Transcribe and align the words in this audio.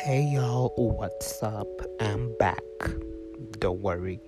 Hey 0.00 0.22
y'all, 0.22 0.72
what's 0.76 1.42
up? 1.42 1.66
I'm 2.00 2.32
back. 2.38 2.62
Don't 3.58 3.80
worry, 3.80 4.20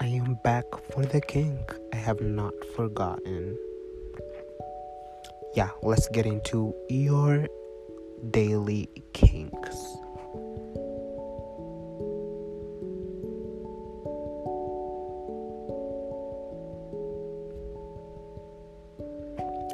I 0.00 0.06
am 0.06 0.38
back 0.44 0.64
for 0.92 1.04
the 1.04 1.20
kink. 1.20 1.74
I 1.92 1.96
have 1.96 2.20
not 2.20 2.54
forgotten. 2.76 3.58
Yeah, 5.56 5.70
let's 5.82 6.08
get 6.08 6.24
into 6.24 6.72
your 6.88 7.48
daily 8.30 8.88
kinks. 9.12 9.76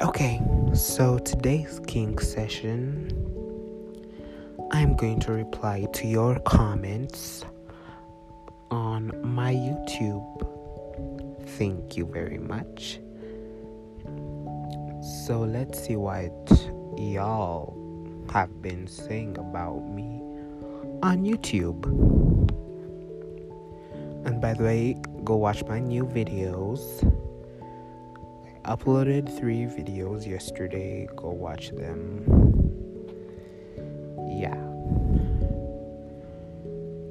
Okay, 0.01 0.41
so 0.73 1.19
today's 1.19 1.79
kink 1.85 2.19
session 2.19 3.44
I'm 4.71 4.95
going 4.95 5.19
to 5.21 5.31
reply 5.31 5.85
to 5.93 6.07
your 6.07 6.39
comments 6.39 7.45
on 8.71 9.11
my 9.23 9.53
YouTube. 9.53 10.25
Thank 11.57 11.95
you 11.95 12.05
very 12.05 12.39
much. 12.39 12.99
So 15.25 15.41
let's 15.41 15.85
see 15.85 15.95
what 15.95 16.49
y'all 16.97 17.77
have 18.31 18.61
been 18.61 18.87
saying 18.87 19.37
about 19.37 19.87
me 19.87 20.21
on 21.03 21.23
YouTube. 21.23 21.85
And 24.25 24.41
by 24.41 24.55
the 24.55 24.63
way, 24.63 24.97
go 25.23 25.35
watch 25.35 25.63
my 25.65 25.79
new 25.79 26.05
videos. 26.05 26.81
I 28.65 28.75
uploaded 28.75 29.37
three 29.37 29.65
videos 29.65 30.25
yesterday. 30.25 31.07
Go 31.15 31.29
watch 31.29 31.69
them 31.69 32.54
yeah. 34.35 34.55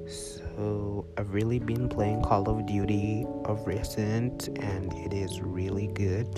So 0.06 1.06
I've 1.16 1.32
really 1.32 1.58
been 1.58 1.88
playing 1.88 2.22
Call 2.22 2.48
of 2.48 2.66
Duty 2.66 3.26
of 3.46 3.66
recent 3.66 4.48
and 4.58 4.92
it 4.92 5.12
is 5.12 5.40
really 5.40 5.88
good. 5.88 6.28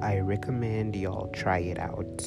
I 0.00 0.20
recommend 0.20 0.94
y'all 0.96 1.30
try 1.32 1.58
it 1.58 1.78
out. 1.78 2.22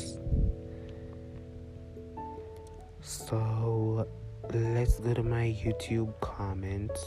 So 3.02 4.07
let's 4.53 4.99
go 4.99 5.13
to 5.13 5.23
my 5.23 5.55
YouTube 5.63 6.19
comments. 6.19 7.03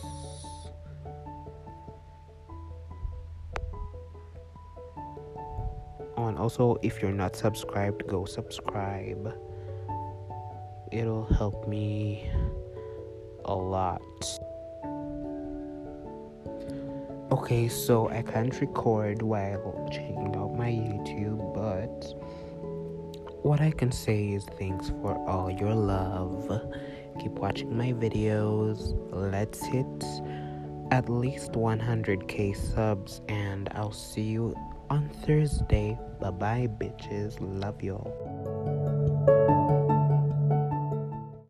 Oh, 6.17 6.27
and 6.27 6.39
also, 6.39 6.78
if 6.83 7.00
you're 7.00 7.12
not 7.12 7.36
subscribed, 7.36 8.06
go 8.08 8.25
subscribe 8.25 9.33
it'll 10.92 11.25
help 11.25 11.67
me 11.69 12.31
a 13.44 13.55
lot. 13.55 14.03
Okay, 17.30 17.69
so 17.69 18.08
I 18.08 18.22
can't 18.22 18.58
record 18.61 19.22
while 19.22 19.89
checking 19.92 20.34
out 20.36 20.56
my 20.56 20.70
YouTube, 20.70 21.55
but 21.55 22.14
what 23.42 23.61
I 23.61 23.70
can 23.70 23.92
say 23.92 24.30
is 24.30 24.45
thanks 24.58 24.91
for 25.03 25.17
all 25.28 25.50
your 25.50 25.75
love. 25.75 26.62
Keep 27.20 27.33
watching 27.33 27.77
my 27.77 27.92
videos. 27.92 28.97
Let's 29.12 29.64
hit 29.64 29.86
at 30.91 31.08
least 31.08 31.52
100k 31.52 32.56
subs, 32.56 33.20
and 33.28 33.69
I'll 33.75 33.92
see 33.92 34.23
you 34.23 34.55
on 34.91 35.08
Thursday. 35.27 35.98
Bye 36.20 36.30
bye, 36.30 36.69
bitches. 36.78 37.36
Love 37.41 37.83
y'all. 37.83 39.78